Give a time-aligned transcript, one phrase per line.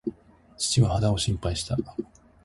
[0.57, 1.77] 父は肌を心配した。